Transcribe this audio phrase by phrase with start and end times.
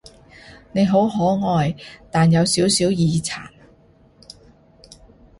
[0.71, 1.15] 你好可
[1.47, 1.75] 愛，
[2.09, 3.43] 但有少少耳殘